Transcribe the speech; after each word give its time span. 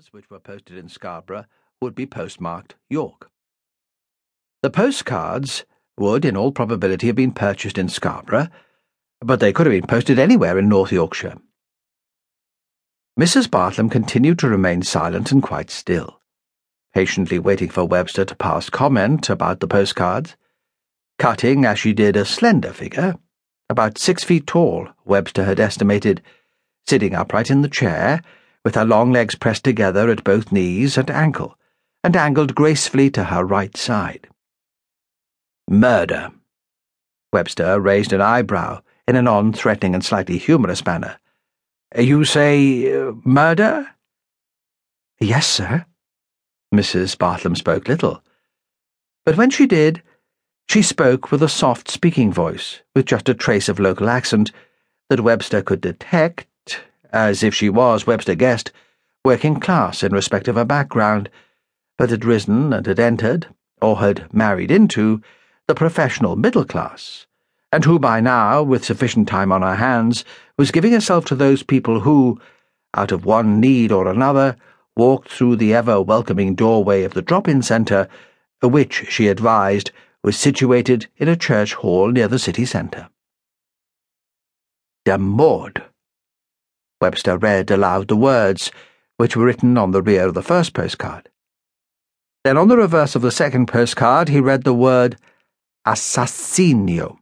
letters, 0.00 0.12
which 0.12 0.30
were 0.30 0.40
posted 0.40 0.78
in 0.78 0.88
Scarborough, 0.88 1.44
would 1.82 1.94
be 1.94 2.06
postmarked 2.06 2.74
York. 2.88 3.30
The 4.62 4.70
postcards 4.70 5.64
would, 5.98 6.24
in 6.24 6.36
all 6.36 6.52
probability, 6.52 7.06
have 7.08 7.16
been 7.16 7.32
purchased 7.32 7.76
in 7.76 7.88
Scarborough, 7.88 8.48
but 9.20 9.40
they 9.40 9.52
could 9.52 9.66
have 9.66 9.72
been 9.72 9.86
posted 9.86 10.18
anywhere 10.18 10.58
in 10.58 10.68
North 10.68 10.90
Yorkshire. 10.92 11.36
Mrs. 13.18 13.48
Bartlam 13.48 13.90
continued 13.90 14.38
to 14.38 14.48
remain 14.48 14.82
silent 14.82 15.32
and 15.32 15.42
quite 15.42 15.70
still, 15.70 16.20
patiently 16.94 17.38
waiting 17.38 17.68
for 17.68 17.84
Webster 17.84 18.24
to 18.24 18.34
pass 18.36 18.70
comment 18.70 19.28
about 19.28 19.60
the 19.60 19.68
postcards, 19.68 20.34
cutting 21.18 21.66
as 21.66 21.78
she 21.78 21.92
did 21.92 22.16
a 22.16 22.24
slender 22.24 22.72
figure, 22.72 23.16
about 23.68 23.98
six 23.98 24.24
feet 24.24 24.46
tall, 24.46 24.88
Webster 25.04 25.44
had 25.44 25.60
estimated, 25.60 26.22
sitting 26.86 27.14
upright 27.14 27.50
in 27.50 27.60
the 27.60 27.68
chair 27.68 28.22
with 28.64 28.74
her 28.74 28.84
long 28.84 29.12
legs 29.12 29.34
pressed 29.34 29.64
together 29.64 30.10
at 30.10 30.24
both 30.24 30.52
knees 30.52 30.98
and 30.98 31.10
ankle, 31.10 31.56
and 32.04 32.16
angled 32.16 32.54
gracefully 32.54 33.10
to 33.10 33.24
her 33.24 33.44
right 33.44 33.76
side. 33.76 34.28
Murder. 35.68 36.32
Webster 37.32 37.80
raised 37.80 38.12
an 38.12 38.20
eyebrow 38.20 38.80
in 39.06 39.16
a 39.16 39.22
non 39.22 39.52
threatening 39.52 39.94
and 39.94 40.04
slightly 40.04 40.38
humorous 40.38 40.84
manner. 40.84 41.18
You 41.96 42.24
say 42.24 42.92
uh, 42.92 43.12
murder? 43.24 43.88
Yes, 45.20 45.46
sir. 45.46 45.86
Mrs. 46.74 47.16
Bartlam 47.16 47.56
spoke 47.56 47.88
little. 47.88 48.22
But 49.24 49.36
when 49.36 49.50
she 49.50 49.66
did, 49.66 50.02
she 50.68 50.82
spoke 50.82 51.30
with 51.30 51.42
a 51.42 51.48
soft 51.48 51.90
speaking 51.90 52.32
voice, 52.32 52.80
with 52.94 53.06
just 53.06 53.28
a 53.28 53.34
trace 53.34 53.68
of 53.68 53.80
local 53.80 54.08
accent 54.08 54.52
that 55.08 55.20
Webster 55.20 55.62
could 55.62 55.80
detect 55.80 56.46
as 57.12 57.42
if 57.42 57.54
she 57.54 57.68
was, 57.68 58.06
Webster 58.06 58.34
guessed, 58.34 58.72
working 59.24 59.60
class 59.60 60.02
in 60.02 60.12
respect 60.12 60.48
of 60.48 60.56
her 60.56 60.64
background, 60.64 61.28
but 61.98 62.10
had 62.10 62.24
risen 62.24 62.72
and 62.72 62.86
had 62.86 62.98
entered, 62.98 63.46
or 63.82 63.98
had 63.98 64.32
married 64.32 64.70
into, 64.70 65.22
the 65.66 65.74
professional 65.74 66.36
middle 66.36 66.64
class, 66.64 67.26
and 67.72 67.84
who 67.84 67.98
by 67.98 68.20
now, 68.20 68.62
with 68.62 68.84
sufficient 68.84 69.28
time 69.28 69.52
on 69.52 69.62
her 69.62 69.76
hands, 69.76 70.24
was 70.56 70.70
giving 70.70 70.92
herself 70.92 71.24
to 71.24 71.34
those 71.34 71.62
people 71.62 72.00
who, 72.00 72.40
out 72.94 73.12
of 73.12 73.24
one 73.24 73.60
need 73.60 73.92
or 73.92 74.08
another, 74.08 74.56
walked 74.96 75.30
through 75.30 75.56
the 75.56 75.74
ever 75.74 76.00
welcoming 76.02 76.54
doorway 76.54 77.04
of 77.04 77.14
the 77.14 77.22
drop 77.22 77.46
in 77.46 77.62
centre, 77.62 78.08
which, 78.62 79.06
she 79.08 79.28
advised, 79.28 79.90
was 80.22 80.36
situated 80.36 81.06
in 81.16 81.28
a 81.28 81.36
church 81.36 81.74
hall 81.74 82.10
near 82.10 82.28
the 82.28 82.38
city 82.38 82.64
centre. 82.64 83.08
Der 85.04 85.16
Mord. 85.16 85.84
Webster 87.00 87.38
read 87.38 87.70
aloud 87.70 88.08
the 88.08 88.16
words, 88.16 88.70
which 89.16 89.36
were 89.36 89.44
written 89.44 89.78
on 89.78 89.90
the 89.92 90.02
rear 90.02 90.26
of 90.26 90.34
the 90.34 90.42
first 90.42 90.74
postcard. 90.74 91.28
Then 92.44 92.56
on 92.56 92.68
the 92.68 92.76
reverse 92.76 93.14
of 93.14 93.22
the 93.22 93.30
second 93.30 93.66
postcard 93.66 94.28
he 94.28 94.40
read 94.40 94.64
the 94.64 94.74
word 94.74 95.16
Assassinio. 95.86 97.18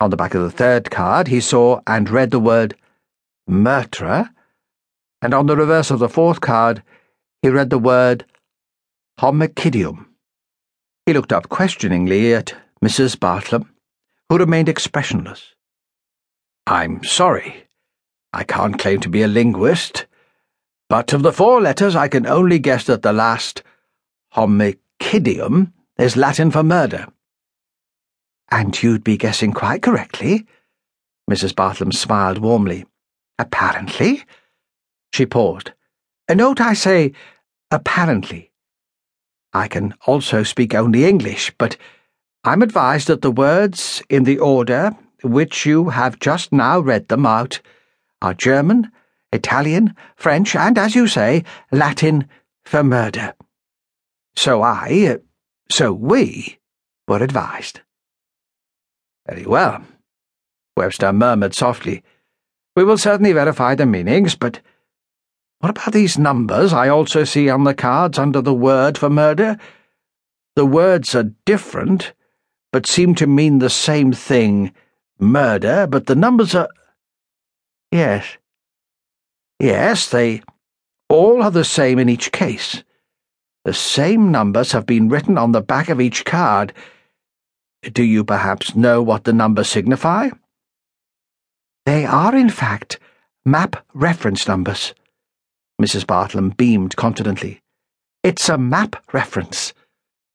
On 0.00 0.10
the 0.10 0.16
back 0.16 0.34
of 0.34 0.42
the 0.42 0.50
third 0.50 0.90
card 0.90 1.28
he 1.28 1.40
saw 1.40 1.80
and 1.86 2.10
read 2.10 2.30
the 2.30 2.40
word 2.40 2.76
Meurtre, 3.48 4.30
and 5.20 5.34
on 5.34 5.46
the 5.46 5.56
reverse 5.56 5.90
of 5.90 5.98
the 5.98 6.08
fourth 6.08 6.40
card 6.40 6.82
he 7.42 7.48
read 7.48 7.70
the 7.70 7.78
word 7.78 8.24
Homicidium. 9.20 10.06
He 11.06 11.12
looked 11.12 11.32
up 11.32 11.48
questioningly 11.48 12.34
at 12.34 12.54
Mrs. 12.82 13.16
Bartlam, 13.16 13.68
who 14.28 14.38
remained 14.38 14.68
expressionless. 14.68 15.54
I'm 16.66 17.02
sorry, 17.04 17.61
I 18.32 18.44
can't 18.44 18.78
claim 18.78 19.00
to 19.00 19.08
be 19.08 19.22
a 19.22 19.28
linguist, 19.28 20.06
but 20.88 21.12
of 21.12 21.22
the 21.22 21.32
four 21.32 21.60
letters 21.60 21.94
I 21.94 22.08
can 22.08 22.26
only 22.26 22.58
guess 22.58 22.84
that 22.84 23.02
the 23.02 23.12
last 23.12 23.62
homicidium 24.34 25.72
is 25.98 26.16
Latin 26.16 26.50
for 26.50 26.62
murder. 26.62 27.06
And 28.50 28.80
you'd 28.82 29.04
be 29.04 29.16
guessing 29.16 29.52
quite 29.52 29.82
correctly. 29.82 30.46
Mrs. 31.30 31.52
Bartlam 31.52 31.92
smiled 31.92 32.38
warmly. 32.38 32.86
Apparently. 33.38 34.24
She 35.12 35.26
paused. 35.26 35.72
A 36.28 36.34
note 36.34 36.60
I 36.60 36.74
say 36.74 37.12
apparently. 37.70 38.50
I 39.52 39.68
can 39.68 39.94
also 40.06 40.42
speak 40.42 40.74
only 40.74 41.04
English, 41.04 41.52
but 41.58 41.76
I'm 42.44 42.62
advised 42.62 43.08
that 43.08 43.22
the 43.22 43.30
words 43.30 44.02
in 44.08 44.24
the 44.24 44.38
order 44.38 44.96
which 45.22 45.66
you 45.66 45.90
have 45.90 46.18
just 46.18 46.52
now 46.52 46.80
read 46.80 47.08
them 47.08 47.26
out 47.26 47.60
are 48.22 48.32
German, 48.32 48.90
Italian, 49.32 49.94
French, 50.16 50.54
and, 50.56 50.78
as 50.78 50.94
you 50.94 51.06
say, 51.06 51.44
Latin 51.70 52.28
for 52.64 52.82
murder. 52.82 53.34
So 54.36 54.62
I, 54.62 55.18
so 55.70 55.92
we, 55.92 56.58
were 57.06 57.22
advised. 57.22 57.80
Very 59.26 59.44
well, 59.44 59.84
Webster 60.76 61.12
murmured 61.12 61.54
softly. 61.54 62.02
We 62.74 62.84
will 62.84 62.98
certainly 62.98 63.32
verify 63.32 63.74
the 63.74 63.84
meanings, 63.84 64.34
but 64.34 64.60
what 65.58 65.70
about 65.70 65.92
these 65.92 66.18
numbers 66.18 66.72
I 66.72 66.88
also 66.88 67.24
see 67.24 67.50
on 67.50 67.64
the 67.64 67.74
cards 67.74 68.18
under 68.18 68.40
the 68.40 68.54
word 68.54 68.96
for 68.96 69.10
murder? 69.10 69.58
The 70.56 70.66
words 70.66 71.14
are 71.14 71.32
different, 71.44 72.12
but 72.72 72.86
seem 72.86 73.14
to 73.16 73.26
mean 73.26 73.58
the 73.58 73.70
same 73.70 74.12
thing 74.12 74.72
murder, 75.18 75.86
but 75.86 76.06
the 76.06 76.14
numbers 76.14 76.54
are. 76.54 76.68
Yes. 77.92 78.38
Yes, 79.60 80.08
they 80.08 80.42
all 81.10 81.42
are 81.42 81.50
the 81.50 81.64
same 81.64 81.98
in 81.98 82.08
each 82.08 82.32
case. 82.32 82.82
The 83.64 83.74
same 83.74 84.32
numbers 84.32 84.72
have 84.72 84.86
been 84.86 85.10
written 85.10 85.36
on 85.36 85.52
the 85.52 85.60
back 85.60 85.90
of 85.90 86.00
each 86.00 86.24
card. 86.24 86.72
Do 87.82 88.02
you 88.02 88.24
perhaps 88.24 88.74
know 88.74 89.02
what 89.02 89.24
the 89.24 89.32
numbers 89.32 89.68
signify? 89.68 90.30
They 91.84 92.06
are, 92.06 92.34
in 92.34 92.48
fact, 92.48 92.98
map 93.44 93.84
reference 93.92 94.48
numbers. 94.48 94.94
Mrs. 95.80 96.06
Bartlam 96.06 96.56
beamed 96.56 96.96
confidently. 96.96 97.60
It's 98.22 98.48
a 98.48 98.56
map 98.56 99.04
reference. 99.12 99.74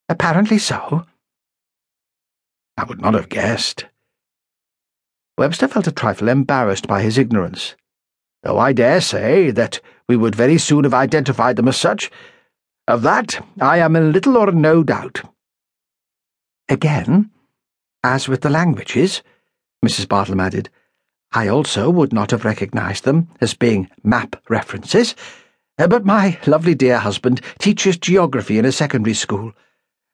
Apparently 0.09 0.59
so. 0.59 1.05
I 2.77 2.83
would 2.83 3.01
not 3.01 3.15
have 3.15 3.29
guessed. 3.29 3.85
Webster 5.37 5.67
felt 5.67 5.85
a 5.85 5.91
trifle 5.91 6.29
embarrassed 6.29 6.87
by 6.87 7.03
his 7.03 7.19
ignorance, 7.19 7.75
though 8.41 8.57
I 8.57 8.73
dare 8.73 9.01
say 9.01 9.51
that 9.51 9.79
we 10.09 10.17
would 10.17 10.33
very 10.33 10.57
soon 10.57 10.83
have 10.83 10.95
identified 10.95 11.57
them 11.57 11.67
as 11.67 11.77
such. 11.77 12.09
Of 12.87 13.03
that 13.03 13.45
I 13.61 13.77
am 13.77 13.95
in 13.95 14.11
little 14.11 14.35
or 14.35 14.51
no 14.51 14.81
doubt. 14.81 15.21
Again, 16.67 17.29
as 18.03 18.27
with 18.27 18.41
the 18.41 18.49
languages, 18.49 19.21
Mrs. 19.85 20.07
Bartlam 20.07 20.41
added, 20.41 20.69
I 21.31 21.47
also 21.49 21.91
would 21.91 22.13
not 22.13 22.31
have 22.31 22.45
recognized 22.45 23.03
them 23.03 23.27
as 23.39 23.53
being 23.53 23.89
map 24.03 24.41
references, 24.49 25.15
but 25.77 26.03
my 26.03 26.39
lovely 26.47 26.73
dear 26.73 26.97
husband 26.97 27.41
teaches 27.59 27.97
geography 27.97 28.57
in 28.57 28.65
a 28.65 28.71
secondary 28.71 29.13
school, 29.13 29.53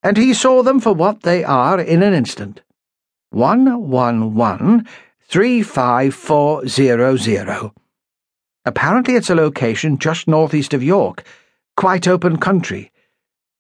and 0.02 0.18
he 0.18 0.34
saw 0.34 0.64
them 0.64 0.82
for 0.82 0.94
what 0.94 1.22
they 1.22 1.46
are 1.46 1.80
in 1.80 2.04
an 2.04 2.14
instant. 2.14 2.62
One, 3.30 3.90
one, 3.90 4.34
one, 4.36 4.86
35400. 5.34 7.72
Apparently, 8.66 9.16
it's 9.16 9.30
a 9.32 9.36
location 9.36 9.98
just 9.98 10.28
northeast 10.28 10.76
of 10.76 10.84
York, 10.84 11.24
quite 11.76 12.08
open 12.08 12.38
country. 12.38 12.92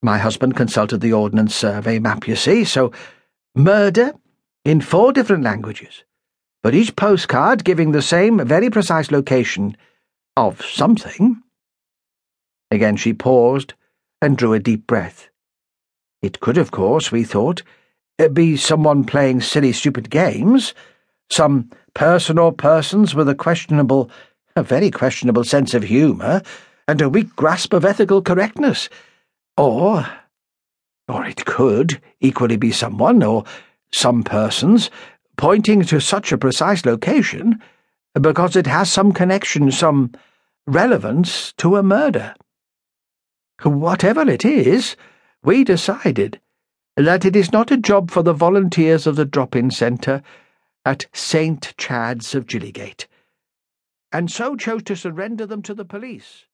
My 0.03 0.19
husband 0.19 0.55
consulted 0.55 1.01
the 1.01 1.13
Ordnance 1.13 1.55
Survey 1.55 1.97
map, 1.97 2.27
you 2.27 2.35
see, 2.35 2.63
so 2.63 2.91
murder 3.55 4.13
in 4.63 4.81
four 4.81 5.11
different 5.11 5.43
languages, 5.43 6.03
but 6.61 6.75
each 6.75 6.95
postcard 6.95 7.63
giving 7.63 7.91
the 7.91 8.03
same 8.03 8.45
very 8.45 8.69
precise 8.69 9.09
location 9.09 9.75
of 10.37 10.63
something. 10.63 11.41
Again 12.69 12.97
she 12.97 13.13
paused 13.13 13.73
and 14.21 14.37
drew 14.37 14.53
a 14.53 14.59
deep 14.59 14.85
breath. 14.85 15.29
It 16.21 16.39
could, 16.39 16.59
of 16.59 16.69
course, 16.69 17.11
we 17.11 17.23
thought, 17.23 17.63
eh, 18.19 18.27
be 18.27 18.57
someone 18.57 19.05
playing 19.05 19.41
silly, 19.41 19.71
stupid 19.71 20.11
games 20.11 20.75
some 21.29 21.69
person 21.93 22.37
or 22.37 22.51
persons 22.51 23.15
with 23.15 23.29
a 23.29 23.35
questionable, 23.35 24.09
a 24.55 24.63
very 24.63 24.91
questionable 24.91 25.43
sense 25.43 25.73
of 25.73 25.83
humour 25.83 26.41
and 26.87 27.01
a 27.01 27.09
weak 27.09 27.35
grasp 27.35 27.73
of 27.73 27.85
ethical 27.85 28.21
correctness. 28.21 28.89
Or, 29.57 30.07
or 31.07 31.25
it 31.25 31.45
could 31.45 32.01
equally 32.19 32.57
be 32.57 32.71
someone, 32.71 33.23
or 33.23 33.43
some 33.91 34.23
persons, 34.23 34.89
pointing 35.37 35.83
to 35.83 35.99
such 35.99 36.31
a 36.31 36.37
precise 36.37 36.85
location 36.85 37.61
because 38.19 38.55
it 38.55 38.67
has 38.67 38.91
some 38.91 39.11
connection, 39.11 39.71
some 39.71 40.11
relevance 40.67 41.53
to 41.53 41.77
a 41.77 41.83
murder. 41.83 42.35
Whatever 43.63 44.29
it 44.29 44.45
is, 44.45 44.95
we 45.43 45.63
decided 45.63 46.39
that 46.95 47.25
it 47.25 47.35
is 47.35 47.51
not 47.51 47.71
a 47.71 47.77
job 47.77 48.11
for 48.11 48.21
the 48.21 48.33
volunteers 48.33 49.07
of 49.07 49.15
the 49.15 49.25
drop-in 49.25 49.71
centre 49.71 50.21
at 50.85 51.05
St. 51.13 51.73
Chad's 51.77 52.35
of 52.35 52.45
Gillygate, 52.45 53.07
and 54.11 54.29
so 54.29 54.55
chose 54.55 54.83
to 54.83 54.95
surrender 54.95 55.45
them 55.45 55.61
to 55.61 55.73
the 55.73 55.85
police. 55.85 56.45